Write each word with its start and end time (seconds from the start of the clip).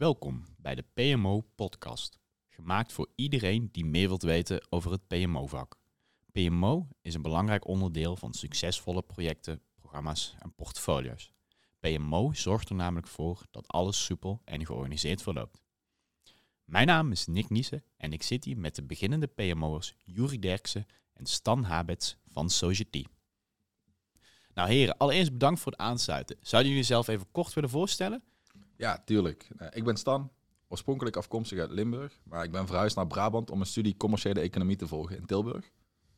Welkom 0.00 0.44
bij 0.56 0.74
de 0.74 0.84
PMO 0.94 1.40
Podcast, 1.54 2.18
gemaakt 2.48 2.92
voor 2.92 3.08
iedereen 3.14 3.68
die 3.72 3.84
meer 3.84 4.08
wilt 4.08 4.22
weten 4.22 4.66
over 4.70 4.90
het 4.90 5.06
PMO-vak. 5.06 5.76
PMO 6.32 6.88
is 7.02 7.14
een 7.14 7.22
belangrijk 7.22 7.66
onderdeel 7.66 8.16
van 8.16 8.34
succesvolle 8.34 9.02
projecten, 9.02 9.62
programma's 9.74 10.34
en 10.38 10.54
portfolio's. 10.54 11.32
PMO 11.80 12.32
zorgt 12.32 12.68
er 12.68 12.74
namelijk 12.74 13.06
voor 13.06 13.42
dat 13.50 13.68
alles 13.68 14.04
soepel 14.04 14.40
en 14.44 14.66
georganiseerd 14.66 15.22
verloopt. 15.22 15.62
Mijn 16.64 16.86
naam 16.86 17.12
is 17.12 17.26
Nick 17.26 17.50
Niesen 17.50 17.84
en 17.96 18.12
ik 18.12 18.22
zit 18.22 18.44
hier 18.44 18.58
met 18.58 18.74
de 18.74 18.82
beginnende 18.82 19.26
PMO'ers 19.26 19.94
Juri 20.04 20.38
Derksen 20.38 20.86
en 21.12 21.26
Stan 21.26 21.64
Habets 21.64 22.16
van 22.28 22.50
Society. 22.50 23.04
Nou 24.54 24.68
heren, 24.68 24.96
allereerst 24.96 25.32
bedankt 25.32 25.60
voor 25.60 25.72
het 25.72 25.80
aansluiten. 25.80 26.36
Zouden 26.40 26.70
jullie 26.70 26.86
zelf 26.86 27.08
even 27.08 27.30
kort 27.30 27.54
willen 27.54 27.70
voorstellen? 27.70 28.22
Ja, 28.80 29.02
tuurlijk. 29.04 29.48
Uh, 29.58 29.68
ik 29.70 29.84
ben 29.84 29.96
Stan, 29.96 30.30
oorspronkelijk 30.68 31.16
afkomstig 31.16 31.58
uit 31.58 31.70
Limburg, 31.70 32.20
maar 32.24 32.44
ik 32.44 32.50
ben 32.50 32.66
verhuisd 32.66 32.96
naar 32.96 33.06
Brabant 33.06 33.50
om 33.50 33.60
een 33.60 33.66
studie 33.66 33.96
commerciële 33.96 34.40
economie 34.40 34.76
te 34.76 34.86
volgen 34.86 35.16
in 35.16 35.26
Tilburg. 35.26 35.70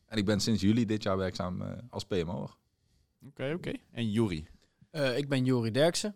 En 0.05 0.17
ik 0.17 0.25
ben 0.25 0.39
sinds 0.39 0.61
juli 0.61 0.85
dit 0.85 1.03
jaar 1.03 1.17
werkzaam 1.17 1.61
uh, 1.61 1.71
als 1.89 2.05
PMO'er. 2.05 2.55
Oké, 3.27 3.53
oké. 3.53 3.71
En 3.91 4.11
Juri? 4.11 4.47
Uh, 4.91 5.17
ik 5.17 5.29
ben 5.29 5.45
Juri 5.45 5.71
Derksen, 5.71 6.15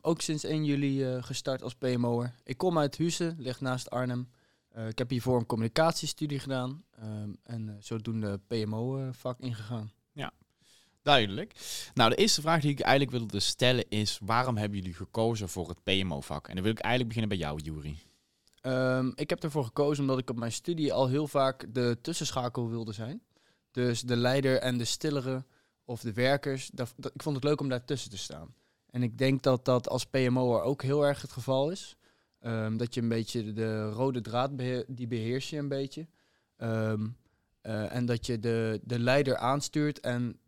ook 0.00 0.20
sinds 0.20 0.44
1 0.44 0.64
juli 0.64 1.22
gestart 1.22 1.62
als 1.62 1.74
PMO'er. 1.74 2.34
Ik 2.44 2.56
kom 2.56 2.78
uit 2.78 2.98
Huizen, 2.98 3.36
ligt 3.38 3.60
naast 3.60 3.90
Arnhem. 3.90 4.28
ik 4.88 4.98
heb 4.98 5.10
hiervoor 5.10 5.38
een 5.38 5.46
communicatiestudie 5.46 6.38
gedaan 6.38 6.84
en 7.42 7.76
zodoende 7.80 8.40
PMO-vak 8.46 9.38
ingegaan. 9.40 9.92
Duidelijk. 11.02 11.54
Nou, 11.94 12.10
de 12.10 12.16
eerste 12.16 12.40
vraag 12.40 12.60
die 12.60 12.70
ik 12.70 12.80
eigenlijk 12.80 13.18
wilde 13.18 13.40
stellen 13.40 13.88
is: 13.88 14.18
waarom 14.22 14.56
hebben 14.56 14.78
jullie 14.78 14.94
gekozen 14.94 15.48
voor 15.48 15.68
het 15.68 15.82
PMO-vak? 15.82 16.48
En 16.48 16.54
dan 16.54 16.62
wil 16.62 16.72
ik 16.72 16.78
eigenlijk 16.78 17.14
beginnen 17.14 17.38
bij 17.38 17.48
jou, 17.48 17.60
Juri. 17.60 17.98
Um, 18.62 19.12
ik 19.14 19.30
heb 19.30 19.42
ervoor 19.42 19.64
gekozen 19.64 20.02
omdat 20.02 20.18
ik 20.18 20.30
op 20.30 20.36
mijn 20.36 20.52
studie 20.52 20.92
al 20.92 21.08
heel 21.08 21.28
vaak 21.28 21.66
de 21.74 21.98
tussenschakel 22.02 22.68
wilde 22.68 22.92
zijn. 22.92 23.22
Dus 23.70 24.00
de 24.00 24.16
leider 24.16 24.58
en 24.58 24.78
de 24.78 24.84
stillere 24.84 25.44
of 25.84 26.00
de 26.00 26.12
werkers. 26.12 26.70
Dat, 26.72 26.94
ik 26.98 27.22
vond 27.22 27.36
het 27.36 27.44
leuk 27.44 27.60
om 27.60 27.68
daartussen 27.68 28.10
te 28.10 28.18
staan. 28.18 28.54
En 28.90 29.02
ik 29.02 29.18
denk 29.18 29.42
dat 29.42 29.64
dat 29.64 29.88
als 29.88 30.04
PMO'er 30.04 30.62
ook 30.62 30.82
heel 30.82 31.06
erg 31.06 31.22
het 31.22 31.32
geval 31.32 31.70
is. 31.70 31.96
Um, 32.40 32.76
dat 32.76 32.94
je 32.94 33.00
een 33.00 33.08
beetje 33.08 33.52
de 33.52 33.90
rode 33.90 34.20
draad, 34.20 34.50
die 34.86 35.06
beheers 35.06 35.50
je 35.50 35.56
een 35.56 35.68
beetje. 35.68 36.06
Um, 36.56 37.16
uh, 37.62 37.94
en 37.94 38.06
dat 38.06 38.26
je 38.26 38.38
de, 38.38 38.80
de 38.84 38.98
leider 38.98 39.36
aanstuurt 39.36 40.00
en 40.00 40.38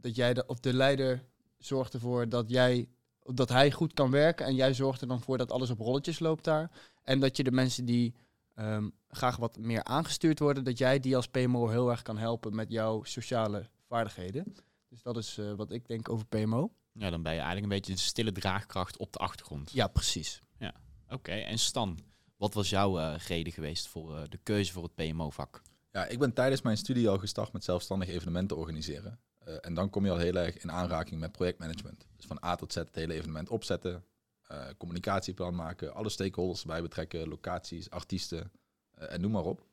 dat 0.00 0.16
jij 0.16 0.34
de, 0.34 0.46
of 0.46 0.60
de 0.60 0.72
leider 0.72 1.24
zorgt 1.58 1.94
ervoor 1.94 2.28
dat 2.28 2.50
jij 2.50 2.88
dat 3.34 3.48
hij 3.48 3.70
goed 3.70 3.94
kan 3.94 4.10
werken 4.10 4.46
en 4.46 4.54
jij 4.54 4.74
zorgt 4.74 5.00
er 5.00 5.08
dan 5.08 5.20
voor 5.20 5.38
dat 5.38 5.52
alles 5.52 5.70
op 5.70 5.78
rolletjes 5.78 6.18
loopt 6.18 6.44
daar. 6.44 6.70
En 7.02 7.20
dat 7.20 7.36
je 7.36 7.42
de 7.42 7.52
mensen 7.52 7.84
die 7.84 8.14
um, 8.54 8.92
graag 9.08 9.36
wat 9.36 9.58
meer 9.58 9.84
aangestuurd 9.84 10.38
worden, 10.38 10.64
dat 10.64 10.78
jij 10.78 11.00
die 11.00 11.16
als 11.16 11.28
PMO 11.28 11.68
heel 11.68 11.90
erg 11.90 12.02
kan 12.02 12.18
helpen 12.18 12.54
met 12.54 12.70
jouw 12.70 13.02
sociale 13.02 13.68
vaardigheden. 13.86 14.54
Dus 14.88 15.02
dat 15.02 15.16
is 15.16 15.38
uh, 15.38 15.52
wat 15.52 15.72
ik 15.72 15.88
denk 15.88 16.08
over 16.08 16.26
PMO. 16.26 16.72
Ja, 16.92 17.10
dan 17.10 17.22
ben 17.22 17.32
je 17.32 17.38
eigenlijk 17.38 17.72
een 17.72 17.78
beetje 17.78 17.92
de 17.92 17.98
stille 17.98 18.32
draagkracht 18.32 18.98
op 18.98 19.12
de 19.12 19.18
achtergrond. 19.18 19.72
Ja, 19.72 19.86
precies. 19.86 20.42
Ja, 20.58 20.74
oké. 21.08 21.32
En 21.32 21.58
Stan, 21.58 21.98
wat 22.36 22.54
was 22.54 22.70
jouw 22.70 22.98
uh, 22.98 23.14
reden 23.26 23.52
geweest 23.52 23.88
voor 23.88 24.16
uh, 24.16 24.22
de 24.28 24.38
keuze 24.42 24.72
voor 24.72 24.82
het 24.82 24.94
PMO-vak? 24.94 25.62
Ja, 25.92 26.06
ik 26.06 26.18
ben 26.18 26.32
tijdens 26.32 26.62
mijn 26.62 26.76
studie 26.76 27.08
al 27.08 27.18
gestart 27.18 27.52
met 27.52 27.64
zelfstandig 27.64 28.08
evenementen 28.08 28.56
organiseren. 28.56 29.20
Uh, 29.48 29.54
en 29.60 29.74
dan 29.74 29.90
kom 29.90 30.04
je 30.04 30.10
al 30.10 30.18
heel 30.18 30.34
erg 30.34 30.58
in 30.58 30.72
aanraking 30.72 31.20
met 31.20 31.32
projectmanagement. 31.32 32.06
Dus 32.16 32.26
van 32.26 32.44
A 32.44 32.54
tot 32.54 32.72
Z 32.72 32.76
het 32.76 32.94
hele 32.94 33.14
evenement 33.14 33.48
opzetten, 33.48 34.04
uh, 34.52 34.66
communicatieplan 34.78 35.54
maken, 35.54 35.94
alle 35.94 36.08
stakeholders 36.08 36.60
erbij 36.60 36.82
betrekken, 36.82 37.28
locaties, 37.28 37.90
artiesten 37.90 38.52
uh, 38.98 39.12
en 39.12 39.20
noem 39.20 39.30
maar 39.30 39.44
op. 39.44 39.64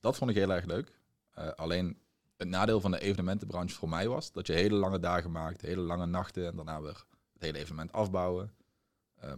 Dat 0.00 0.16
vond 0.16 0.30
ik 0.30 0.36
heel 0.36 0.52
erg 0.52 0.64
leuk. 0.64 0.98
alleen 1.56 1.98
het 2.36 2.48
nadeel 2.48 2.80
van 2.80 2.90
de 2.90 3.00
evenementenbranche 3.00 3.74
voor 3.74 3.88
mij 3.88 4.08
was 4.08 4.32
dat 4.32 4.46
je 4.46 4.52
hele 4.52 4.74
lange 4.74 4.98
dagen 4.98 5.30
maakt, 5.30 5.60
hele 5.60 5.80
lange 5.80 6.06
nachten 6.06 6.46
en 6.46 6.56
daarna 6.56 6.80
weer 6.80 7.04
het 7.32 7.42
hele 7.42 7.58
evenement 7.58 7.92
afbouwen. 7.92 8.52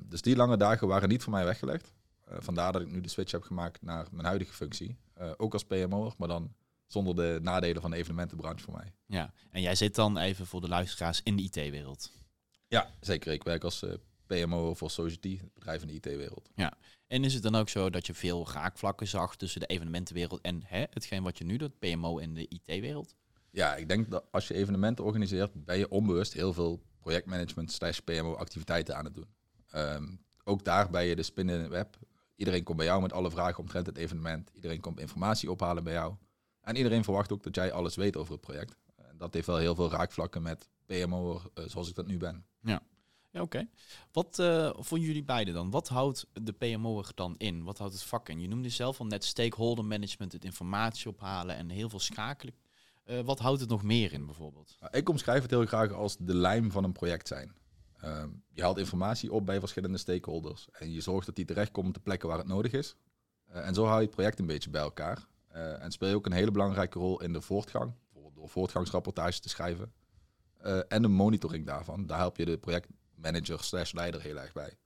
dus 0.03 0.23
die 0.23 0.37
lange 0.37 0.57
dagen 0.57 0.89
waren 0.89 1.09
niet 1.09 1.23
voor 1.23 1.33
mij 1.33 1.45
weggelegd. 1.45 1.93
vandaar 2.29 2.73
dat 2.73 2.83
ik 2.83 2.91
nu 2.91 3.01
de 3.01 3.09
switch 3.09 3.33
heb 3.33 3.43
gemaakt 3.43 3.83
naar 3.83 4.07
mijn 4.11 4.27
huidige 4.27 4.53
functie. 4.53 4.97
ook 5.37 5.53
als 5.53 5.65
PMO'er, 5.65 6.15
maar 6.17 6.29
dan 6.29 6.55
zonder 6.93 7.15
de 7.15 7.39
nadelen 7.43 7.83
van 7.83 7.91
de 7.91 7.97
evenementenbranche 7.97 8.65
voor 8.65 8.75
mij. 8.75 8.93
Ja, 9.07 9.33
en 9.51 9.63
jij 9.63 9.75
zit 9.75 9.95
dan 9.95 10.19
even 10.19 10.47
voor 10.47 10.61
de 10.61 10.69
luisteraars 10.69 11.21
in 11.23 11.37
de 11.37 11.43
IT-wereld. 11.43 12.13
Ja, 12.69 12.91
zeker. 13.01 13.33
Ik 13.33 13.43
werk 13.43 13.65
als 13.65 13.83
uh, 13.83 13.93
PMO 14.27 14.75
voor 14.75 14.91
Society, 14.91 15.39
het 15.39 15.55
bedrijf 15.55 15.83
in 15.83 15.89
de 15.89 15.95
IT-wereld. 15.95 16.51
Ja, 16.55 16.73
en 17.07 17.25
is 17.25 17.35
het 17.35 17.43
dan 17.43 17.55
ook 17.55 17.69
zo 17.69 17.91
dat 17.91 18.07
je 18.07 18.15
veel 18.15 18.49
raakvlakken 18.53 19.09
zag 19.09 19.37
tussen 19.37 19.61
de 19.61 19.67
evenementenwereld 19.67 20.41
en 20.41 20.63
hè, 20.65 20.85
hetgeen 20.91 21.23
wat 21.23 21.39
je 21.39 21.45
nu 21.45 21.57
doet, 21.57 21.79
PMO 21.79 22.19
in 22.19 22.35
de 22.35 22.49
IT-wereld? 22.49 23.15
Ja, 23.51 23.77
ik 23.77 23.89
denk 23.89 24.11
dat 24.11 24.25
als 24.31 24.49
je 24.49 24.55
evenementen 24.55 25.05
organiseert, 25.05 25.65
ben 25.65 25.79
je 25.79 25.89
onbewust 25.89 26.33
heel 26.33 26.53
veel 26.53 26.83
projectmanagement 27.01 27.73
slash 27.73 27.99
PMO 27.99 28.35
activiteiten 28.35 28.97
aan 28.97 29.05
het 29.05 29.15
doen. 29.15 29.29
Um, 29.75 30.21
ook 30.45 30.65
daar 30.65 30.91
ben 30.91 31.05
je 31.05 31.17
de 31.17 31.23
spin 31.23 31.49
in 31.49 31.61
het 31.61 31.69
web. 31.69 31.99
Iedereen 32.37 32.63
komt 32.63 32.77
bij 32.77 32.87
jou 32.87 33.03
met 33.03 33.13
alle 33.13 33.31
vragen 33.31 33.59
omtrent 33.59 33.87
het 33.87 33.97
evenement. 33.97 34.51
Iedereen 34.55 34.81
komt 34.81 35.01
informatie 35.01 35.51
ophalen 35.51 35.85
bij 35.85 35.93
jou. 35.93 36.15
En 36.63 36.77
iedereen 36.77 37.05
verwacht 37.05 37.33
ook 37.33 37.43
dat 37.43 37.55
jij 37.55 37.73
alles 37.73 37.97
weet 37.97 38.17
over 38.17 38.33
het 38.33 38.41
project. 38.41 38.77
En 38.97 39.19
dat 39.19 39.35
heeft 39.35 39.47
wel 39.47 39.57
heel 39.57 39.75
veel 39.75 39.91
raakvlakken 39.91 40.43
met 40.43 40.69
PMO 40.87 41.43
uh, 41.55 41.65
zoals 41.69 41.89
ik 41.89 41.95
dat 41.95 42.07
nu 42.07 42.17
ben. 42.17 42.45
Ja, 42.61 42.83
ja 43.31 43.41
oké. 43.41 43.69
Wat 44.13 44.39
uh, 44.39 44.71
vonden 44.79 45.07
jullie 45.07 45.25
beiden 45.25 45.55
dan? 45.55 45.71
Wat 45.71 45.89
houdt 45.89 46.27
de 46.33 46.53
PMO 46.53 46.99
er 46.99 47.11
dan 47.15 47.35
in? 47.39 47.63
Wat 47.63 47.79
houdt 47.79 47.95
het 47.95 48.03
vak 48.03 48.29
in? 48.29 48.41
Je 48.41 48.49
noemde 48.49 48.69
zelf 48.69 49.01
al 49.01 49.07
net 49.07 49.25
stakeholder 49.25 49.85
management, 49.85 50.33
het 50.33 50.45
informatie 50.45 51.09
ophalen 51.09 51.57
en 51.57 51.69
heel 51.69 51.89
veel 51.89 52.01
schakelen. 52.01 52.55
Uh, 53.05 53.21
wat 53.21 53.39
houdt 53.39 53.61
het 53.61 53.69
nog 53.69 53.83
meer 53.83 54.13
in 54.13 54.27
bijvoorbeeld? 54.27 54.79
Ik 54.91 55.09
omschrijf 55.09 55.43
het 55.43 55.51
heel 55.51 55.67
graag 55.67 55.93
als 55.93 56.17
de 56.17 56.35
lijm 56.35 56.71
van 56.71 56.85
een 56.85 56.93
project 56.93 57.29
zijn. 57.29 57.53
Uh, 58.05 58.25
je 58.53 58.63
haalt 58.63 58.79
informatie 58.79 59.33
op 59.33 59.47
bij 59.47 59.61
verschillende 59.61 59.99
stakeholders 59.99 60.69
en 60.73 60.93
je 60.93 61.01
zorgt 61.01 61.27
dat 61.27 61.37
die 61.37 61.45
terechtkomt 61.45 61.89
op 61.89 61.95
de 61.95 62.01
plekken 62.01 62.29
waar 62.29 62.39
het 62.39 62.47
nodig 62.47 62.73
is. 62.73 62.97
en 63.47 63.75
zo 63.75 63.85
hou 63.85 63.99
je 63.99 64.07
het 64.07 64.15
project 64.15 64.39
een 64.39 64.47
beetje 64.47 64.71
bij 64.71 64.81
elkaar. 64.81 65.27
Uh, 65.55 65.83
en 65.83 65.93
speel 65.93 66.09
je 66.09 66.15
ook 66.15 66.27
een 66.27 66.33
hele 66.33 66.51
belangrijke 66.51 66.99
rol 66.99 67.21
in 67.21 67.33
de 67.33 67.41
voortgang, 67.41 67.93
bijvoorbeeld 68.03 68.35
door 68.35 68.49
voortgangsrapportages 68.49 69.41
te 69.41 69.49
schrijven. 69.49 69.93
Uh, 70.65 70.81
en 70.89 71.03
de 71.03 71.09
monitoring 71.09 71.67
daarvan. 71.67 72.07
Daar 72.07 72.19
help 72.19 72.37
je 72.37 72.45
de 72.45 72.59
projectmanager 72.59 73.65
slash 73.65 73.93
leider 73.93 74.21
heel 74.21 74.39
erg 74.39 74.53
bij. 74.53 74.77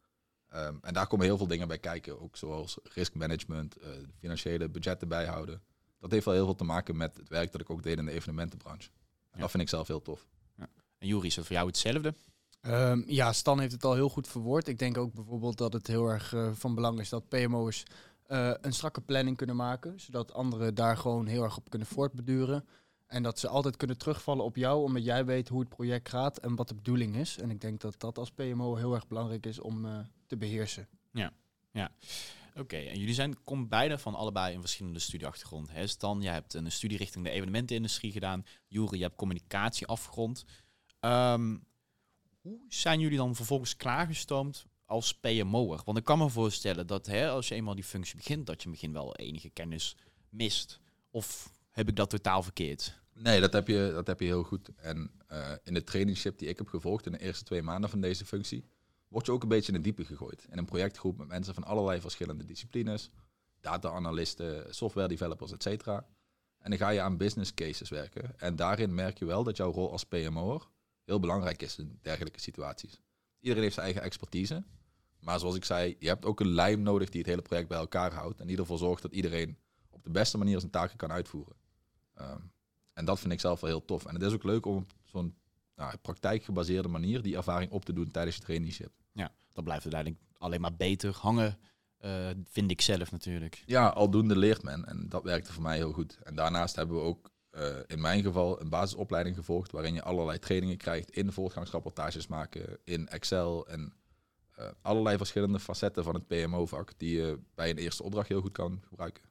Um, 0.55 0.79
en 0.83 0.95
daar 0.95 1.07
komen 1.07 1.27
heel 1.27 1.37
veel 1.37 1.47
dingen 1.47 1.69
bij 1.69 1.79
kijken, 1.79 2.21
ook 2.21 2.37
zoals 2.37 2.79
riskmanagement, 2.83 3.83
uh, 3.83 3.89
financiële 4.19 4.69
budgetten 4.69 5.09
bijhouden. 5.09 5.63
Dat 6.01 6.11
heeft 6.11 6.25
wel 6.25 6.35
heel 6.35 6.45
veel 6.45 6.55
te 6.55 6.65
maken 6.65 6.97
met 6.97 7.17
het 7.17 7.29
werk 7.29 7.53
dat 7.53 7.61
ik 7.61 7.71
ook 7.71 7.83
deed 7.83 7.99
in 7.99 8.05
de 8.05 8.13
evenementenbranche. 8.13 8.91
En 9.31 9.31
ja. 9.33 9.41
dat 9.41 9.51
vind 9.51 9.63
ik 9.63 9.69
zelf 9.69 9.87
heel 9.87 10.03
tof. 10.03 10.27
Ja. 10.57 10.69
En 10.99 11.07
Juri, 11.07 11.27
is 11.27 11.35
dat 11.35 11.47
voor 11.47 11.57
jou 11.57 11.67
hetzelfde? 11.67 12.15
Um, 12.63 13.05
ja, 13.07 13.33
Stan 13.33 13.61
heeft 13.61 13.73
het 13.73 13.85
al 13.85 13.95
heel 13.95 14.09
goed 14.09 14.29
verwoord. 14.29 14.69
Ik 14.69 14.79
denk 14.79 14.99
ook 14.99 15.13
bijvoorbeeld 15.13 15.59
dat 15.59 15.73
het 15.73 15.87
heel 15.87 16.09
erg 16.09 16.33
uh, 16.33 16.51
van 16.53 16.75
belang 16.75 17.01
is 17.01 17.09
dat 17.09 17.29
PMO's 17.29 17.83
uh, 18.29 18.53
een 18.61 18.73
strakke 18.73 19.01
planning 19.01 19.37
kunnen 19.37 19.57
maken, 19.57 20.01
zodat 20.01 20.33
anderen 20.33 20.75
daar 20.75 20.97
gewoon 20.97 21.27
heel 21.27 21.43
erg 21.43 21.57
op 21.57 21.71
kunnen 21.71 21.89
voortbeduren. 21.89 22.65
En 23.07 23.23
dat 23.23 23.39
ze 23.39 23.49
altijd 23.49 23.77
kunnen 23.77 23.99
terugvallen 23.99 24.45
op 24.45 24.57
jou, 24.57 24.85
omdat 24.85 25.05
jij 25.05 25.25
weet 25.25 25.49
hoe 25.49 25.61
het 25.61 25.69
project 25.69 26.09
gaat 26.09 26.39
en 26.39 26.55
wat 26.55 26.69
de 26.69 26.75
bedoeling 26.75 27.17
is. 27.17 27.39
En 27.39 27.51
ik 27.51 27.61
denk 27.61 27.81
dat 27.81 28.01
dat 28.01 28.19
als 28.19 28.31
PMO 28.31 28.75
heel 28.75 28.95
erg 28.95 29.07
belangrijk 29.07 29.47
is 29.47 29.61
om 29.61 29.85
uh, 29.85 29.99
te 30.27 30.37
beheersen. 30.37 30.89
Ja, 31.13 31.33
ja. 31.71 31.91
Oké, 32.57 32.77
en 32.77 32.99
jullie 32.99 33.15
zijn, 33.15 33.45
komen 33.45 33.69
beide 33.69 33.99
van 33.99 34.15
allebei 34.15 34.55
een 34.55 34.61
verschillende 34.61 34.99
studieachtergrond. 34.99 35.71
Hè? 35.71 35.87
Stan, 35.87 36.23
jij 36.23 36.33
hebt 36.33 36.55
een 36.55 36.73
studie 36.73 36.99
richting 36.99 37.25
de 37.25 37.31
evenementenindustrie 37.31 38.13
gedaan. 38.13 38.45
Juri, 38.69 38.97
je 38.97 39.03
hebt 39.03 39.17
communicatie 39.17 39.87
afgerond. 39.87 40.45
Um, 41.01 41.65
hoe 42.41 42.65
zijn 42.69 43.01
jullie 43.01 43.17
dan 43.17 43.35
vervolgens 43.35 43.77
klaargestoomd 43.77 44.67
als 44.87 45.15
PMO'er? 45.15 45.81
Want 45.85 45.99
ik 45.99 46.05
kan 46.05 46.19
me 46.19 46.29
voorstellen 46.29 46.87
dat 46.87 47.07
hè, 47.07 47.29
als 47.29 47.49
je 47.49 47.55
eenmaal 47.55 47.75
die 47.75 47.85
functie 47.85 48.17
begint, 48.17 48.47
dat 48.47 48.63
je 48.63 48.69
misschien 48.69 48.93
wel 48.93 49.17
enige 49.17 49.51
kennis 49.51 49.97
mist. 50.29 50.81
Of 51.11 51.53
heb 51.71 51.89
ik 51.89 51.97
dat 51.97 52.11
totaal 52.11 52.43
verkeerd? 52.43 52.99
Nee, 53.15 53.41
dat 53.41 53.53
heb 53.53 53.69
je, 53.69 53.91
dat 53.93 54.07
heb 54.07 54.21
je 54.21 54.27
heel 54.27 54.43
goed. 54.43 54.69
En 54.77 55.11
uh, 55.33 55.53
in 55.65 55.75
de 55.75 55.85
trainingsship 55.85 56.39
die 56.39 56.49
ik 56.49 56.59
heb 56.59 56.69
gevolgd 56.69 57.07
in 57.07 57.13
de 57.13 57.19
eerste 57.19 57.45
twee 57.45 57.63
maanden 57.63 57.91
van 57.91 58.01
deze 58.01 58.25
functie, 58.25 58.65
word 59.09 59.27
je 59.27 59.33
ook 59.33 59.43
een 59.43 59.49
beetje 59.49 59.73
in 59.73 59.79
de 59.79 59.85
diepe 59.85 60.05
gegooid. 60.05 60.47
In 60.51 60.59
een 60.59 60.65
projectgroep 60.65 61.19
met 61.19 61.29
mensen 61.29 61.55
van 61.55 61.65
allerlei 61.65 62.01
verschillende 62.01 62.45
disciplines, 62.45 63.11
data-analysten, 63.61 64.75
software 64.75 65.09
developers, 65.09 65.53
et 65.53 65.63
cetera. 65.63 66.07
En 66.59 66.71
dan 66.71 66.79
ga 66.79 66.89
je 66.89 67.01
aan 67.01 67.17
business 67.17 67.55
cases 67.55 67.89
werken. 67.89 68.39
En 68.39 68.57
daarin 68.57 68.95
merk 68.95 69.19
je 69.19 69.25
wel 69.25 69.45
dat 69.45 69.57
jouw 69.57 69.73
rol 69.73 69.91
als 69.93 70.05
PMO'er 70.05 70.69
heel 71.05 71.21
belangrijk 71.21 71.63
is 71.63 71.79
in 71.79 71.99
dergelijke 72.03 72.41
situaties. 72.41 73.01
Iedereen 73.39 73.63
heeft 73.63 73.75
zijn 73.75 73.87
eigen 73.87 74.05
expertise. 74.05 74.65
Maar 75.21 75.39
zoals 75.39 75.57
ik 75.57 75.65
zei, 75.65 75.97
je 75.99 76.09
hebt 76.09 76.25
ook 76.25 76.41
een 76.41 76.53
lijm 76.53 76.83
nodig 76.83 77.11
die 77.11 77.21
het 77.21 77.31
hele 77.31 77.43
project 77.43 77.69
bij 77.69 77.79
elkaar 77.79 78.13
houdt. 78.13 78.41
En 78.41 78.49
ieder 78.49 78.65
geval 78.65 78.79
zorgt 78.79 79.03
dat 79.03 79.13
iedereen 79.13 79.59
op 79.91 80.05
de 80.05 80.11
beste 80.11 80.39
manier 80.39 80.59
zijn 80.59 80.71
taken 80.71 80.97
kan 80.97 81.13
uitvoeren. 81.13 81.57
Um, 82.21 82.53
en 82.93 83.05
dat 83.05 83.21
vind 83.21 83.33
ik 83.33 83.41
zelf 83.41 83.61
wel 83.61 83.71
heel 83.71 83.85
tof. 83.85 84.05
En 84.05 84.15
het 84.15 84.23
is 84.23 84.33
ook 84.33 84.45
leuk 84.45 84.67
om 84.67 84.77
op 84.77 84.93
zo'n 85.05 85.37
nou, 85.77 85.97
praktijkgebaseerde 85.97 86.89
manier 86.89 87.23
die 87.23 87.37
ervaring 87.37 87.71
op 87.71 87.85
te 87.85 87.93
doen 87.93 88.11
tijdens 88.11 88.37
je 88.37 88.43
traineeship. 88.43 88.93
Ja, 89.13 89.33
dat 89.53 89.65
blijft 89.65 89.83
uiteindelijk 89.83 90.23
alleen 90.39 90.61
maar 90.61 90.77
beter 90.77 91.17
hangen, 91.21 91.59
eh, 91.99 92.31
vind 92.45 92.71
ik 92.71 92.81
zelf 92.81 93.11
natuurlijk. 93.11 93.63
Ja, 93.67 93.89
aldoende 93.89 94.37
leert 94.37 94.63
men. 94.63 94.85
En 94.85 95.09
dat 95.09 95.23
werkte 95.23 95.53
voor 95.53 95.63
mij 95.63 95.77
heel 95.77 95.93
goed. 95.93 96.19
En 96.23 96.35
daarnaast 96.35 96.77
hebben 96.77 96.97
we 96.97 97.03
ook 97.03 97.31
eh, 97.51 97.77
in 97.87 98.01
mijn 98.01 98.23
geval 98.23 98.61
een 98.61 98.69
basisopleiding 98.69 99.37
gevolgd. 99.37 99.73
waarin 99.73 99.95
je 99.95 100.03
allerlei 100.03 100.39
trainingen 100.39 100.77
krijgt 100.77 101.11
in 101.11 101.33
voortgangsrapportages 101.33 102.27
maken, 102.27 102.79
in 102.85 103.09
Excel. 103.09 103.69
En 103.69 103.93
allerlei 104.83 105.17
verschillende 105.17 105.61
facetten 105.61 106.05
van 106.05 106.15
het 106.15 106.27
PMO-vak. 106.27 106.93
die 106.97 107.17
je 107.17 107.39
bij 107.55 107.71
een 107.71 107.79
eerste 107.79 108.03
opdracht 108.03 108.29
heel 108.29 108.41
goed 108.41 108.53
kan 108.53 108.83
gebruiken. 108.89 109.23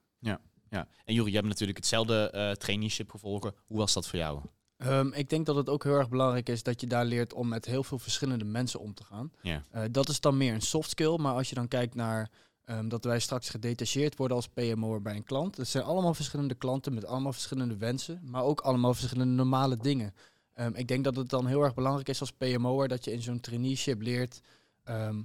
Ja. 0.69 0.88
En 1.06 1.13
Juri, 1.13 1.30
je 1.30 1.36
hebt 1.36 1.48
natuurlijk 1.48 1.77
hetzelfde 1.77 2.30
eh 2.30 2.51
traineeship 2.51 3.10
gevolgen. 3.10 3.54
Hoe 3.66 3.77
was 3.77 3.94
dat 3.94 4.07
voor 4.07 4.19
jou? 4.19 4.42
Ehm, 4.77 5.07
ik 5.13 5.30
denk 5.30 5.45
dat 5.45 5.56
het 5.56 5.69
ook 5.69 5.83
heel 5.83 5.94
erg 5.94 6.10
belangrijk 6.10 6.50
is 6.50 6.63
dat 6.63 6.81
je 6.81 6.88
daar 6.88 7.06
leert 7.06 7.33
om 7.33 7.48
met 7.48 7.66
heel 7.66 7.83
veel 7.83 8.00
verschillende 8.00 8.45
mensen 8.45 8.80
om 8.80 8.94
te 8.94 9.04
gaan. 9.04 9.31
Ja. 9.42 9.63
Eh, 9.72 9.83
dat 9.92 10.10
is 10.10 10.19
dan 10.19 10.38
meer 10.38 10.54
een 10.54 10.62
soft 10.62 10.89
skill, 10.89 11.18
maar 11.18 11.33
als 11.33 11.50
je 11.50 11.56
dan 11.56 11.68
kijkt 11.68 11.95
naar 11.95 12.30
ehm, 12.66 12.88
dat 12.88 13.04
wij 13.04 13.19
straks 13.19 13.50
gedetacheerd 13.50 14.16
worden 14.16 14.38
als 14.38 14.48
PMO'er 14.48 15.01
bij 15.01 15.16
een 15.16 15.24
klant. 15.24 15.56
Dat 15.56 15.68
zijn 15.68 15.83
allemaal 15.83 16.13
verschillende 16.13 16.56
klanten 16.56 16.94
met 16.94 17.06
allemaal 17.06 17.33
verschillende 17.33 17.77
wensen, 17.77 18.22
maar 18.24 18.44
ook 18.44 18.62
allemaal 18.62 18.94
verschillende 18.94 19.33
normale 19.33 19.77
dingen. 19.77 20.13
Ehm, 20.54 20.72
ik 20.75 20.88
denk 20.88 21.04
dat 21.04 21.16
het 21.16 21.30
dan 21.30 21.48
heel 21.48 21.63
erg 21.63 21.74
belangrijk 21.74 22.10
is 22.10 22.19
als 22.19 22.31
PMO'er 22.31 22.88
dat 22.88 23.06
je 23.06 23.12
in 23.12 23.22
zo'n 23.22 23.39
traineeship 23.39 24.01
leert 24.01 24.42
ehm, 24.85 25.21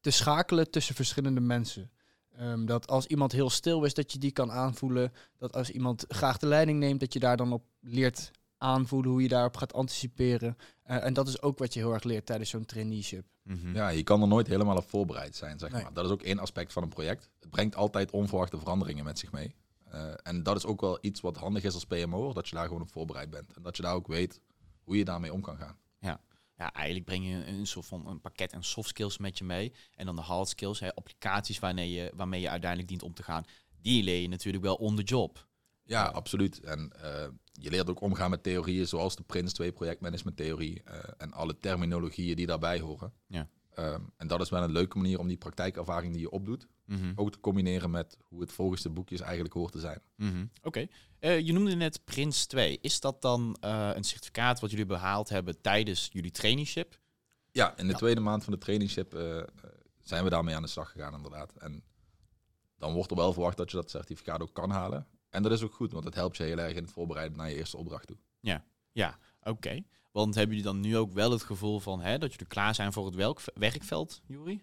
te 0.00 0.10
schakelen 0.10 0.70
tussen 0.70 0.94
verschillende 0.94 1.40
mensen. 1.40 1.90
Ehm, 2.36 2.64
dat 2.64 2.86
als 2.88 3.06
iemand 3.06 3.32
heel 3.32 3.50
stil 3.50 3.84
is, 3.84 3.94
dat 3.94 4.12
je 4.12 4.18
die 4.18 4.30
kan 4.32 4.50
aanvoelen. 4.52 5.12
Dat 5.38 5.52
als 5.54 5.70
iemand 5.70 6.04
graag 6.08 6.38
de 6.38 6.46
leiding 6.46 6.78
neemt, 6.78 7.00
dat 7.00 7.12
je 7.12 7.18
daar 7.18 7.36
dan 7.36 7.52
op 7.52 7.64
leert 7.80 8.30
aanvoelen 8.58 9.10
hoe 9.10 9.22
je 9.22 9.28
daarop 9.28 9.56
gaat 9.56 9.72
anticiperen. 9.72 10.56
Eh, 10.82 11.04
en 11.04 11.12
dat 11.14 11.28
is 11.28 11.42
ook 11.42 11.58
wat 11.58 11.74
je 11.74 11.80
heel 11.80 11.92
erg 11.92 12.02
leert 12.02 12.26
tijdens 12.26 12.50
zo'n 12.50 12.64
traineeship. 12.64 13.26
Mhm. 13.42 13.74
Ja, 13.74 13.88
je 13.88 14.02
kan 14.02 14.22
er 14.22 14.28
nooit 14.28 14.46
helemaal 14.46 14.76
op 14.76 14.88
voorbereid 14.88 15.36
zijn, 15.36 15.58
zeg 15.58 15.70
Nee. 15.72 15.82
maar. 15.82 15.92
Dat 15.92 16.04
is 16.04 16.10
ook 16.10 16.22
één 16.22 16.38
aspect 16.38 16.72
van 16.72 16.82
een 16.82 16.88
project. 16.88 17.30
Het 17.40 17.50
brengt 17.50 17.76
altijd 17.76 18.10
onverwachte 18.10 18.58
veranderingen 18.58 19.04
met 19.04 19.18
zich 19.18 19.32
mee. 19.32 19.54
Eh, 19.84 20.12
en 20.22 20.42
dat 20.42 20.56
is 20.56 20.64
ook 20.66 20.80
wel 20.80 20.98
iets 21.00 21.20
wat 21.20 21.36
handig 21.36 21.62
is 21.62 21.74
als 21.74 21.84
PMO, 21.86 22.32
dat 22.32 22.48
je 22.48 22.54
daar 22.54 22.66
gewoon 22.66 22.82
op 22.82 22.90
voorbereid 22.92 23.30
bent. 23.30 23.52
En 23.52 23.62
dat 23.62 23.76
je 23.76 23.82
daar 23.82 23.94
ook 23.94 24.06
weet 24.06 24.40
hoe 24.84 24.96
je 24.96 25.04
daarmee 25.04 25.32
om 25.32 25.40
kan 25.40 25.56
gaan. 25.56 25.76
Ja, 26.62 26.72
eigenlijk 26.72 27.06
breng 27.06 27.26
je 27.26 27.46
een 27.46 27.66
soort 27.66 27.86
van 27.86 28.06
een 28.06 28.20
pakket 28.20 28.52
aan 28.52 28.64
soft 28.64 28.88
skills 28.88 29.18
met 29.18 29.38
je 29.38 29.44
mee. 29.44 29.72
En 29.94 30.06
dan 30.06 30.16
de 30.16 30.22
hard 30.22 30.48
skills, 30.48 30.80
hè, 30.80 30.94
applicaties 30.94 31.58
waarmee 31.58 31.90
je, 31.90 32.12
waarmee 32.14 32.40
je 32.40 32.48
uiteindelijk 32.48 32.88
dient 32.88 33.02
om 33.02 33.14
te 33.14 33.22
gaan. 33.22 33.44
Die 33.80 34.02
leer 34.02 34.20
je 34.20 34.28
natuurlijk 34.28 34.64
wel 34.64 34.74
on 34.74 34.96
the 34.96 35.02
job. 35.02 35.46
Ja, 35.84 36.04
absoluut. 36.04 36.60
En 36.60 36.92
eh, 37.02 37.28
je 37.52 37.70
leert 37.70 37.90
ook 37.90 38.00
omgaan 38.00 38.30
met 38.30 38.42
theorieën 38.42 38.86
zoals 38.86 39.16
de 39.16 39.22
Prince 39.22 39.54
2 39.54 39.72
projectmanagement 39.72 40.36
theorie 40.36 40.82
eh, 40.82 40.98
en 41.18 41.32
alle 41.32 41.58
terminologieën 41.58 42.36
die 42.36 42.46
daarbij 42.46 42.80
horen. 42.80 43.12
Ja. 43.26 43.48
Ehm, 43.74 44.02
en 44.16 44.26
dat 44.26 44.40
is 44.40 44.50
wel 44.50 44.62
een 44.62 44.72
leuke 44.72 44.96
manier 44.96 45.18
om 45.18 45.28
die 45.28 45.36
praktijkervaring 45.36 46.12
die 46.12 46.22
je 46.22 46.30
opdoet, 46.30 46.66
Mhm. 46.92 47.12
ook 47.14 47.30
te 47.32 47.40
combineren 47.40 47.90
met 47.90 48.16
hoe 48.28 48.40
het 48.40 48.52
volgens 48.52 48.82
de 48.82 48.90
boekjes 48.90 49.20
eigenlijk 49.20 49.54
hoort 49.54 49.72
te 49.72 49.80
zijn. 49.80 50.00
Mhm. 50.16 50.46
Oké. 50.62 50.86
Eh, 51.18 51.40
je 51.40 51.52
noemde 51.52 51.74
net 51.74 52.04
Prins 52.04 52.46
2. 52.46 52.78
Is 52.80 53.00
dat 53.00 53.22
dan 53.22 53.56
eh, 53.60 53.90
een 53.94 54.04
certificaat 54.04 54.60
wat 54.60 54.70
jullie 54.70 54.86
behaald 54.86 55.28
hebben 55.28 55.60
tijdens 55.60 56.08
jullie 56.12 56.30
traineeship? 56.30 56.98
Ja, 57.50 57.76
in 57.76 57.86
de 57.86 57.92
Ja. 57.92 57.98
tweede 57.98 58.20
maand 58.20 58.44
van 58.44 58.52
de 58.52 58.58
traineeship 58.58 59.14
eh, 59.14 59.42
zijn 60.02 60.24
we 60.24 60.30
daarmee 60.30 60.54
aan 60.54 60.62
de 60.62 60.68
slag 60.68 60.90
gegaan 60.90 61.14
inderdaad. 61.14 61.52
En 61.56 61.82
dan 62.76 62.92
wordt 62.92 63.10
er 63.10 63.16
wel 63.16 63.32
verwacht 63.32 63.56
dat 63.56 63.70
je 63.70 63.76
dat 63.76 63.90
certificaat 63.90 64.40
ook 64.40 64.52
kan 64.54 64.70
halen. 64.70 65.06
En 65.30 65.42
dat 65.42 65.52
is 65.52 65.62
ook 65.62 65.74
goed, 65.74 65.92
want 65.92 66.04
het 66.04 66.14
helpt 66.14 66.36
je 66.36 66.42
heel 66.42 66.58
erg 66.58 66.76
in 66.76 66.82
het 66.82 66.92
voorbereiden 66.92 67.36
naar 67.38 67.48
je 67.48 67.56
eerste 67.56 67.76
opdracht 67.76 68.06
toe. 68.06 68.16
Ja, 68.94 69.18
oké. 69.42 69.82
Want 70.10 70.34
hebben 70.34 70.56
jullie 70.56 70.72
dan 70.72 70.80
nu 70.80 70.96
ook 70.96 71.12
wel 71.12 71.30
het 71.30 71.42
gevoel 71.42 71.80
van 71.80 72.00
hè, 72.00 72.18
dat 72.18 72.30
jullie 72.32 72.46
klaar 72.46 72.74
zijn 72.74 72.92
voor 72.92 73.06
het 73.06 73.14
welk 73.14 73.40
werkveld, 73.54 74.20
Juri? 74.26 74.62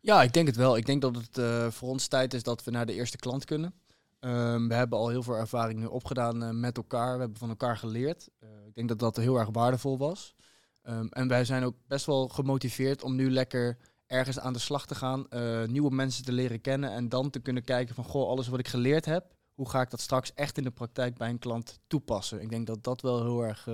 Ja, 0.00 0.22
ik 0.22 0.32
denk 0.32 0.46
het 0.46 0.56
wel. 0.56 0.76
Ik 0.76 0.86
denk 0.86 1.02
dat 1.02 1.16
het 1.16 1.38
eh, 1.38 1.70
voor 1.70 1.88
ons 1.88 2.06
tijd 2.08 2.34
is 2.34 2.42
dat 2.42 2.64
we 2.64 2.70
naar 2.70 2.86
de 2.86 2.92
eerste 2.94 3.16
klant 3.16 3.44
kunnen. 3.44 3.74
Ehm, 4.20 4.68
we 4.68 4.74
hebben 4.74 4.98
al 4.98 5.08
heel 5.08 5.22
veel 5.22 5.36
ervaring 5.36 5.78
nu 5.80 5.86
opgedaan 5.86 6.42
eh, 6.42 6.50
met 6.50 6.76
elkaar. 6.76 7.14
We 7.14 7.20
hebben 7.20 7.38
van 7.38 7.48
elkaar 7.48 7.76
geleerd. 7.76 8.28
Eh, 8.38 8.48
ik 8.66 8.74
denk 8.74 8.88
dat 8.88 8.98
dat 8.98 9.16
heel 9.16 9.38
erg 9.38 9.48
waardevol 9.52 9.98
was. 9.98 10.34
Ehm, 10.82 11.06
en 11.06 11.28
wij 11.28 11.44
zijn 11.44 11.64
ook 11.64 11.74
best 11.86 12.06
wel 12.06 12.28
gemotiveerd 12.28 13.02
om 13.02 13.14
nu 13.14 13.30
lekker 13.30 13.76
ergens 14.06 14.38
aan 14.38 14.52
de 14.52 14.58
slag 14.58 14.86
te 14.86 14.94
gaan. 14.94 15.26
nieuwe 15.70 15.90
mensen 15.94 16.24
te 16.24 16.32
leren 16.32 16.60
kennen. 16.60 16.92
En 16.92 17.08
dan 17.08 17.30
te 17.30 17.40
kunnen 17.40 17.64
kijken 17.64 17.94
van, 17.94 18.04
goh, 18.04 18.28
alles 18.28 18.48
wat 18.48 18.58
ik 18.58 18.68
geleerd 18.68 19.04
heb. 19.04 19.34
Hoe 19.54 19.68
ga 19.68 19.80
ik 19.80 19.90
dat 19.90 20.00
straks 20.00 20.34
echt 20.34 20.58
in 20.58 20.64
de 20.64 20.70
praktijk 20.70 21.16
bij 21.16 21.28
een 21.28 21.38
klant 21.38 21.78
toepassen? 21.86 22.40
Ik 22.40 22.50
denk 22.50 22.66
dat 22.66 22.84
dat 22.84 23.00
wel 23.00 23.22
heel 23.22 23.42
erg... 23.42 23.68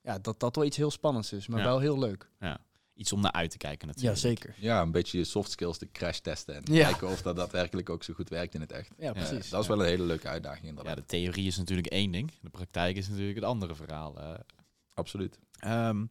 ja, 0.00 0.18
dat 0.18 0.40
dat 0.40 0.56
wel 0.56 0.64
iets 0.64 0.76
heel 0.76 0.90
spannends 0.90 1.32
is. 1.32 1.46
Maar 1.46 1.58
Ja. 1.58 1.64
wel 1.64 1.78
heel 1.78 1.98
leuk. 1.98 2.30
Iets 2.96 3.12
om 3.12 3.20
naar 3.20 3.32
uit 3.32 3.50
te 3.50 3.56
kijken 3.56 3.86
natuurlijk. 3.88 4.16
Ja, 4.16 4.22
zeker. 4.28 4.54
Ja, 4.58 4.82
een 4.82 4.90
beetje 4.90 5.18
je 5.18 5.24
soft 5.24 5.50
skills 5.50 5.78
te 5.78 5.90
crash 5.92 6.18
testen 6.18 6.54
en 6.54 6.62
Ja. 6.74 6.88
kijken 6.88 7.08
of 7.08 7.22
dat 7.22 7.36
daadwerkelijk 7.36 7.90
ook 7.90 8.02
zo 8.04 8.14
goed 8.14 8.28
werkt 8.28 8.54
in 8.54 8.60
het 8.60 8.72
echt. 8.72 8.90
Ja, 8.98 9.12
precies. 9.12 9.48
dat 9.48 9.62
is 9.62 9.68
wel 9.68 9.80
een 9.80 9.86
hele 9.86 10.02
leuke 10.04 10.28
uitdaging 10.28 10.62
Ja, 10.62 10.68
inderdaad. 10.68 10.96
de 10.96 11.04
theorie 11.06 11.46
is 11.46 11.56
natuurlijk 11.56 11.86
één 11.88 12.10
ding. 12.12 12.32
De 12.40 12.50
praktijk 12.50 12.96
is 12.96 13.08
natuurlijk 13.08 13.36
het 13.36 13.44
andere 13.44 13.74
verhaal. 13.74 14.20
eh. 14.20 14.34
Absoluut. 14.94 15.38
Ehm, 15.58 16.06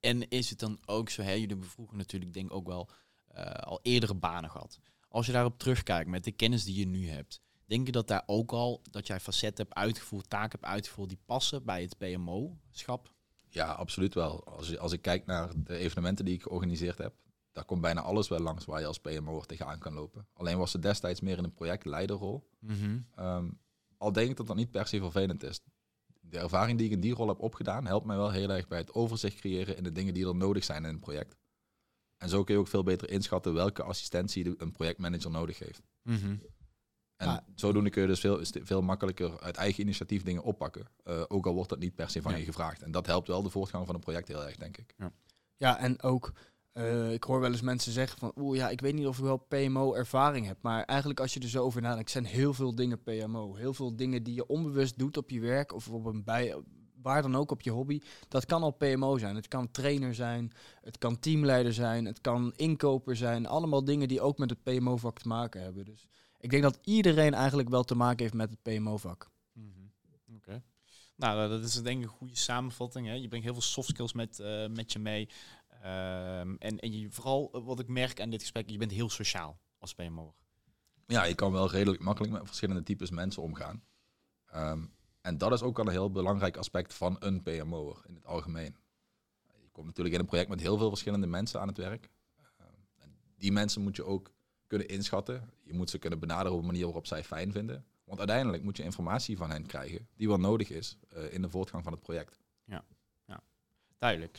en 0.00 0.28
is 0.28 0.50
het 0.50 0.58
dan 0.58 0.78
ook 0.84 1.10
zo, 1.10 1.22
hè, 1.22 1.32
jullie 1.32 1.48
hebben 1.48 1.68
vroeger 1.68 1.96
natuurlijk 1.96 2.32
denk 2.32 2.46
ik 2.46 2.52
ook 2.56 2.66
wel 2.66 2.90
eh, 3.28 3.44
al 3.44 3.80
eerdere 3.82 4.14
banen 4.14 4.50
gehad. 4.50 4.78
Als 5.08 5.26
je 5.26 5.32
daarop 5.32 5.58
terugkijkt 5.58 6.08
met 6.10 6.24
de 6.24 6.32
kennis 6.32 6.64
die 6.64 6.78
je 6.78 6.86
nu 6.86 7.08
hebt, 7.08 7.40
denk 7.66 7.86
je 7.86 7.92
dat 7.92 8.08
daar 8.08 8.22
ook 8.26 8.52
al, 8.52 8.82
dat 8.90 9.06
jij 9.06 9.20
facetten 9.20 9.64
hebt 9.64 9.76
uitgevoerd, 9.78 10.30
taken 10.30 10.50
hebt 10.60 10.72
uitgevoerd 10.72 11.08
die 11.08 11.18
passen 11.26 11.64
bij 11.64 11.82
het 11.82 11.98
PMO-schap? 11.98 13.12
Ja, 13.48 13.72
absoluut 13.72 14.14
wel. 14.14 14.44
Als, 14.44 14.68
je, 14.68 14.78
als 14.78 14.92
ik 14.92 15.02
kijk 15.02 15.26
naar 15.26 15.50
de 15.56 15.76
evenementen 15.76 16.24
die 16.24 16.34
ik 16.34 16.42
georganiseerd 16.42 16.98
heb, 16.98 17.14
daar 17.52 17.64
komt 17.64 17.80
bijna 17.80 18.00
alles 18.00 18.28
wel 18.28 18.38
langs 18.38 18.64
waar 18.64 18.80
je 18.80 18.86
als 18.86 19.00
PMO 19.00 19.40
tegenaan 19.40 19.78
kan 19.78 19.94
lopen. 19.94 20.26
Alleen 20.32 20.58
was 20.58 20.72
het 20.72 20.82
destijds 20.82 21.20
meer 21.20 21.38
in 21.38 21.44
een 21.44 21.54
projectleiderrol. 21.54 22.48
Ehm, 23.14 23.48
al 23.96 24.12
denk 24.12 24.30
ik 24.30 24.36
dat 24.36 24.46
dat 24.46 24.56
niet 24.56 24.70
per 24.70 24.86
se 24.86 24.98
vervelend 24.98 25.42
is. 25.42 25.60
De 26.20 26.38
ervaring 26.38 26.78
die 26.78 26.86
ik 26.86 26.92
in 26.92 27.00
die 27.00 27.14
rol 27.14 27.28
heb 27.28 27.38
opgedaan, 27.38 27.86
helpt 27.86 28.06
mij 28.06 28.16
wel 28.16 28.30
heel 28.30 28.50
erg 28.50 28.68
bij 28.68 28.78
het 28.78 28.94
overzicht 28.94 29.40
creëren 29.40 29.76
in 29.76 29.82
de 29.82 29.92
dingen 29.92 30.14
die 30.14 30.26
er 30.26 30.34
nodig 30.34 30.64
zijn 30.64 30.84
in 30.84 30.90
een 30.90 31.00
project. 31.00 31.36
En 32.16 32.28
zo 32.28 32.44
kun 32.44 32.54
je 32.54 32.60
ook 32.60 32.68
veel 32.68 32.82
beter 32.82 33.10
inschatten 33.10 33.54
welke 33.54 33.82
assistentie 33.82 34.54
een 34.58 34.72
projectmanager 34.72 35.30
nodig 35.30 35.58
heeft. 35.58 35.82
Mhm. 36.02 36.36
En 37.18 37.26
Ja. 37.26 37.44
zodoende 37.54 37.90
kun 37.90 38.02
je 38.02 38.08
dus 38.08 38.20
veel, 38.20 38.40
veel 38.62 38.82
makkelijker 38.82 39.40
uit 39.40 39.56
eigen 39.56 39.82
initiatief 39.82 40.22
dingen 40.22 40.42
oppakken. 40.42 40.86
Eh, 41.04 41.22
ook 41.28 41.46
al 41.46 41.54
wordt 41.54 41.68
dat 41.70 41.78
niet 41.78 41.94
per 41.94 42.10
se 42.10 42.22
van 42.22 42.32
Ja. 42.32 42.38
je 42.38 42.44
gevraagd. 42.44 42.82
En 42.82 42.90
dat 42.90 43.06
helpt 43.06 43.28
wel 43.28 43.42
de 43.42 43.50
voortgang 43.50 43.86
van 43.86 43.94
een 43.94 44.00
project 44.00 44.28
heel 44.28 44.44
erg, 44.46 44.56
denk 44.56 44.76
ik. 44.76 44.94
Ja, 45.56 45.78
en 45.78 46.02
ook, 46.02 46.32
eh, 46.72 47.12
ik 47.12 47.24
hoor 47.24 47.40
wel 47.40 47.50
eens 47.50 47.60
mensen 47.60 47.92
zeggen 47.92 48.18
van, 48.18 48.32
oeh 48.36 48.56
ja, 48.56 48.68
ik 48.68 48.80
weet 48.80 48.94
niet 48.94 49.06
of 49.06 49.18
ik 49.18 49.24
wel 49.24 49.36
PMO-ervaring 49.48 50.46
heb. 50.46 50.56
Maar 50.60 50.84
eigenlijk 50.84 51.20
als 51.20 51.34
je 51.34 51.40
er 51.40 51.48
zo 51.48 51.64
over 51.64 51.82
nadenkt, 51.82 52.10
zijn 52.10 52.24
heel 52.24 52.54
veel 52.54 52.74
dingen 52.74 53.02
PMO. 53.02 53.54
Heel 53.54 53.74
veel 53.74 53.96
dingen 53.96 54.22
die 54.22 54.34
je 54.34 54.46
onbewust 54.46 54.98
doet 54.98 55.16
op 55.16 55.30
je 55.30 55.40
werk 55.40 55.72
of 55.74 55.88
op 55.88 56.04
een 56.04 56.24
bij, 56.24 56.56
waar 57.02 57.22
dan 57.22 57.36
ook 57.36 57.50
op 57.50 57.62
je 57.62 57.70
hobby. 57.70 58.00
Dat 58.28 58.44
kan 58.46 58.62
al 58.62 58.70
PMO 58.70 59.18
zijn. 59.18 59.34
Het 59.36 59.48
kan 59.48 59.70
trainer 59.70 60.14
zijn, 60.14 60.52
het 60.82 60.98
kan 60.98 61.18
teamleider 61.18 61.72
zijn, 61.72 62.04
het 62.04 62.20
kan 62.20 62.52
inkoper 62.56 63.16
zijn. 63.16 63.46
Allemaal 63.46 63.84
dingen 63.84 64.08
die 64.08 64.20
ook 64.20 64.38
met 64.38 64.50
het 64.50 64.62
PMO-vak 64.62 65.18
te 65.18 65.28
maken 65.28 65.62
hebben. 65.62 65.84
Dus 65.84 66.08
ik 66.40 66.50
denk 66.50 66.62
dat 66.62 66.78
iedereen 66.82 67.34
eigenlijk 67.34 67.68
wel 67.68 67.84
te 67.84 67.94
maken 67.94 68.18
heeft 68.18 68.34
met 68.34 68.50
het 68.50 68.62
PMO-vak. 68.62 69.30
Mhm. 69.52 70.36
Oké. 70.36 70.62
Nou, 71.16 71.42
eh, 71.42 71.50
dat 71.50 71.64
is 71.64 71.82
denk 71.82 71.98
ik 71.98 72.04
een 72.04 72.16
goede 72.16 72.36
samenvatting. 72.36 73.06
Hè? 73.06 73.12
Je 73.12 73.28
brengt 73.28 73.44
heel 73.44 73.54
veel 73.54 73.62
soft 73.62 73.88
skills 73.88 74.12
met, 74.12 74.40
eh, 74.40 74.66
met 74.66 74.92
je 74.92 74.98
mee. 74.98 75.28
Ehm, 75.82 76.54
en 76.58 76.78
en 76.78 76.92
je, 76.92 77.10
vooral 77.10 77.50
eh, 77.52 77.64
wat 77.64 77.80
ik 77.80 77.88
merk 77.88 78.20
aan 78.20 78.30
dit 78.30 78.40
gesprek, 78.40 78.70
je 78.70 78.78
bent 78.78 78.90
heel 78.90 79.10
sociaal 79.10 79.60
als 79.78 79.94
PMO. 79.94 80.34
Ja, 81.06 81.24
je 81.24 81.34
kan 81.34 81.52
wel 81.52 81.70
redelijk 81.70 82.02
makkelijk 82.02 82.32
met 82.32 82.46
verschillende 82.46 82.82
types 82.82 83.10
mensen 83.10 83.42
omgaan. 83.42 83.84
Ehm, 84.46 84.84
en 85.20 85.38
dat 85.38 85.52
is 85.52 85.62
ook 85.62 85.78
al 85.78 85.84
een 85.84 85.90
heel 85.90 86.10
belangrijk 86.10 86.56
aspect 86.56 86.94
van 86.94 87.16
een 87.18 87.42
PMO'er 87.42 88.02
in 88.06 88.14
het 88.14 88.26
algemeen. 88.26 88.76
Je 89.60 89.68
komt 89.72 89.86
natuurlijk 89.86 90.14
in 90.14 90.20
een 90.20 90.26
project 90.26 90.48
met 90.48 90.60
heel 90.60 90.78
veel 90.78 90.88
verschillende 90.88 91.26
mensen 91.26 91.60
aan 91.60 91.68
het 91.68 91.76
werk. 91.76 92.10
Ehm, 92.36 92.68
en 92.96 93.16
die 93.36 93.52
mensen 93.52 93.82
moet 93.82 93.96
je 93.96 94.04
ook 94.04 94.32
kunnen 94.68 94.88
inschatten. 94.88 95.50
Je 95.62 95.74
moet 95.74 95.90
ze 95.90 95.98
kunnen 95.98 96.18
benaderen 96.18 96.52
op 96.52 96.58
een 96.58 96.66
manier 96.66 96.84
waarop 96.84 97.06
zij 97.06 97.24
fijn 97.24 97.52
vinden. 97.52 97.84
Want 98.04 98.18
uiteindelijk 98.18 98.62
moet 98.62 98.76
je 98.76 98.82
informatie 98.82 99.36
van 99.36 99.50
hen 99.50 99.66
krijgen 99.66 100.08
die 100.14 100.28
wel 100.28 100.38
nodig 100.38 100.70
is 100.70 100.96
eh, 101.08 101.32
in 101.32 101.42
de 101.42 101.48
voortgang 101.48 101.82
van 101.82 101.92
het 101.92 102.02
project. 102.02 102.40
Duidelijk. 103.98 104.38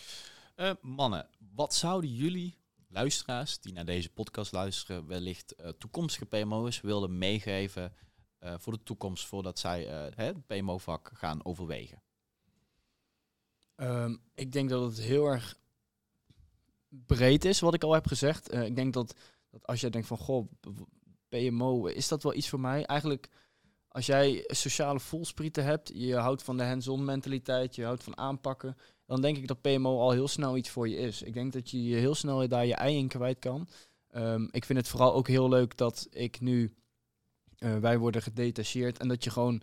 Eh, 0.55 0.71
mannen, 0.81 1.29
wat 1.55 1.73
zouden 1.73 2.13
jullie, 2.13 2.57
luisteraars 2.87 3.59
die 3.59 3.73
naar 3.73 3.85
deze 3.85 4.09
podcast 4.09 4.51
luisteren, 4.51 5.07
wellicht 5.07 5.55
eh, 5.55 5.69
toekomstige 5.69 6.25
PMO's 6.25 6.81
willen 6.81 7.17
meegeven 7.17 7.93
eh, 8.39 8.53
voor 8.57 8.73
de 8.73 8.83
toekomst, 8.83 9.25
voordat 9.25 9.59
zij 9.59 9.87
eh, 9.87 10.15
hè, 10.15 10.25
het 10.25 10.47
PMO-vak 10.47 11.11
gaan 11.13 11.45
overwegen? 11.45 12.01
Ehm, 13.75 14.15
ik 14.33 14.51
denk 14.51 14.69
dat 14.69 14.91
het 14.91 14.99
heel 14.99 15.25
erg 15.25 15.57
breed 16.89 17.45
is, 17.45 17.59
wat 17.59 17.73
ik 17.73 17.83
al 17.83 17.93
heb 17.93 18.07
gezegd. 18.07 18.49
Eh, 18.49 18.65
ik 18.65 18.75
denk 18.75 18.93
dat, 18.93 19.15
dat 19.49 19.67
als 19.67 19.81
jij 19.81 19.89
denkt 19.89 20.07
van, 20.07 20.17
goh, 20.17 20.51
PMO, 21.29 21.85
is 21.85 22.07
dat 22.07 22.23
wel 22.23 22.33
iets 22.33 22.49
voor 22.49 22.59
mij? 22.59 22.85
Eigenlijk, 22.85 23.29
als 23.87 24.05
jij 24.05 24.43
sociale 24.47 24.99
voelsprieten 24.99 25.63
hebt, 25.63 25.91
je 25.93 26.15
houdt 26.15 26.43
van 26.43 26.57
de 26.57 26.63
hands-on 26.63 27.05
mentaliteit, 27.05 27.75
je 27.75 27.83
houdt 27.83 28.03
van 28.03 28.17
aanpakken, 28.17 28.77
dan 29.05 29.21
denk 29.21 29.37
ik 29.37 29.47
dat 29.47 29.61
PMO 29.61 29.99
al 29.99 30.11
heel 30.11 30.27
snel 30.27 30.57
iets 30.57 30.69
voor 30.69 30.89
je 30.89 30.95
is. 30.95 31.21
Ik 31.21 31.33
denk 31.33 31.53
dat 31.53 31.69
je 31.69 31.77
heel 31.77 32.15
snel 32.15 32.47
daar 32.47 32.65
je 32.65 32.75
ei 32.75 32.97
in 32.97 33.07
kwijt 33.07 33.39
kan. 33.39 33.67
Ehm, 34.07 34.47
ik 34.51 34.65
vind 34.65 34.79
het 34.79 34.87
vooral 34.87 35.13
ook 35.13 35.27
heel 35.27 35.49
leuk 35.49 35.77
dat 35.77 36.07
ik 36.11 36.39
nu, 36.39 36.73
eh, 37.57 37.77
wij 37.77 37.97
worden 37.97 38.21
gedetacheerd 38.21 38.97
en 38.97 39.07
dat 39.07 39.23
je 39.23 39.29
gewoon, 39.29 39.61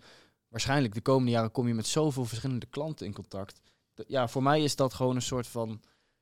waarschijnlijk 0.49 0.95
de 0.95 1.01
komende 1.01 1.31
jaren 1.31 1.51
kom 1.51 1.69
je 1.69 1.75
met 1.75 1.87
zoveel 1.87 2.25
verschillende 2.25 2.67
klanten 2.67 3.07
in 3.07 3.13
contact. 3.13 3.61
Ja, 4.07 4.29
voor 4.29 4.43
mij 4.43 4.63
is 4.63 4.77
dat 4.77 4.95
gewoon 4.95 5.17
een 5.17 5.23
soort 5.23 5.47
van 5.47 5.81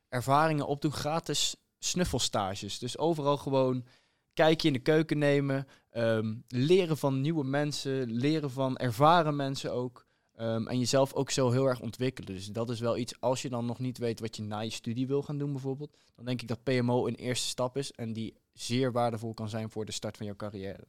ervaringen 0.09 0.67
opdoen, 0.67 0.93
gratis 0.93 1.57
snuffelstages. 1.85 2.79
Dus 2.79 2.99
overal 2.99 3.37
gewoon 3.37 3.85
kijkje 4.33 4.69
in 4.69 4.75
de 4.75 4.81
keuken 4.81 5.19
nemen, 5.19 5.67
ehm, 5.91 6.35
leren 6.49 6.97
van 6.97 7.21
nieuwe 7.21 7.45
mensen, 7.45 8.13
leren 8.13 8.51
van 8.51 8.77
ervaren 8.77 9.37
mensen 9.37 9.73
ook. 9.73 10.07
Ehm, 10.35 10.67
en 10.67 10.79
jezelf 10.79 11.13
ook 11.13 11.31
zo 11.31 11.51
heel 11.51 11.67
erg 11.67 11.81
ontwikkelen. 11.81 12.35
Dus 12.35 12.47
dat 12.47 12.71
is 12.71 12.81
wel 12.81 12.97
iets, 12.97 13.21
als 13.21 13.43
je 13.43 13.49
dan 13.49 13.67
nog 13.67 13.79
niet 13.79 13.99
weet 13.99 14.21
wat 14.21 14.37
je 14.37 14.43
na 14.43 14.61
je 14.61 14.71
studie 14.71 15.07
wil 15.07 15.23
gaan 15.23 15.39
doen 15.39 15.53
bijvoorbeeld, 15.53 15.97
dan 16.15 16.25
denk 16.25 16.43
ik 16.43 16.49
dat 16.49 16.63
PMO 16.63 17.07
een 17.07 17.15
eerste 17.15 17.49
stap 17.49 17.77
is 17.77 17.93
en 17.93 18.13
die 18.13 18.37
zeer 18.53 18.93
waardevol 18.93 19.35
kan 19.35 19.49
zijn 19.49 19.71
voor 19.71 19.85
de 19.85 19.93
start 19.93 20.17
van 20.17 20.27
jouw 20.27 20.37
carrière. 20.37 20.87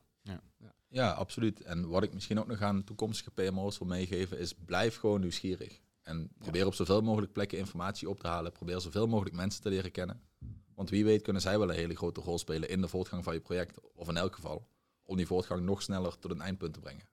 Ja, 0.88 1.12
absoluut. 1.12 1.62
En 1.62 1.88
wat 1.88 2.04
ik 2.04 2.14
misschien 2.14 2.40
ook 2.40 2.48
nog 2.48 2.62
aan 2.62 2.84
toekomstige 2.84 3.32
PMO's 3.32 3.78
wil 3.78 3.88
meegeven, 3.88 4.40
is 4.40 4.54
blijf 4.54 4.98
gewoon 4.98 5.20
nieuwsgierig. 5.20 5.80
En 6.02 6.30
probeer 6.38 6.66
op 6.66 6.74
zoveel 6.74 7.02
mogelijk 7.02 7.32
plekken 7.32 7.58
informatie 7.58 8.10
op 8.10 8.20
te 8.20 8.28
halen. 8.28 8.52
Probeer 8.52 8.82
zoveel 8.82 9.08
mogelijk 9.08 9.36
mensen 9.36 9.62
te 9.62 9.70
leren 9.70 9.92
kennen. 9.92 10.22
Want 10.76 10.90
wie 10.90 11.06
weet 11.06 11.22
kunnen 11.22 11.42
zij 11.42 11.60
wel 11.60 11.70
een 11.70 11.76
hele 11.76 11.96
grote 11.96 12.22
rol 12.22 12.38
spelen 12.38 12.70
in 12.70 12.82
de 12.82 12.88
voortgang 12.88 13.24
van 13.24 13.34
je 13.34 13.40
project. 13.40 13.80
Of 13.94 14.08
in 14.08 14.18
elk 14.18 14.36
geval, 14.36 14.68
om 15.04 15.18
die 15.18 15.28
voortgang 15.28 15.62
nog 15.62 15.82
sneller 15.82 16.20
tot 16.20 16.32
een 16.32 16.42
eindpunt 16.42 16.74
te 16.74 16.80
brengen. 16.80 17.08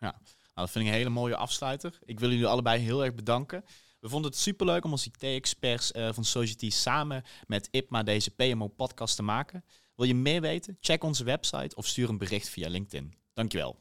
Nou, 0.00 0.14
dat 0.54 0.70
vind 0.70 0.84
ik 0.84 0.90
een 0.90 0.96
hele 0.96 1.10
mooie 1.10 1.36
afsluiter. 1.36 1.98
Ik 2.04 2.20
wil 2.20 2.30
jullie 2.30 2.46
allebei 2.46 2.80
heel 2.80 3.04
erg 3.04 3.14
bedanken. 3.14 3.64
We 4.00 4.08
vonden 4.08 4.30
het 4.30 4.40
superleuk 4.40 4.84
om 4.84 4.90
als 4.90 5.06
IT-experts 5.06 5.92
eh, 5.92 6.12
van 6.12 6.24
Society 6.24 6.70
samen 6.70 7.22
met 7.46 7.68
IPMA 7.70 8.02
deze 8.02 8.30
PMO-podcast 8.30 9.16
te 9.16 9.22
maken. 9.22 9.64
Wil 9.96 10.06
je 10.06 10.14
meer 10.14 10.40
weten? 10.40 10.76
Check 10.80 11.04
onze 11.04 11.24
website 11.24 11.76
of 11.76 11.86
stuur 11.86 12.08
een 12.08 12.18
bericht 12.18 12.48
via 12.48 12.68
LinkedIn. 12.68 13.14
Dankjewel. 13.32 13.78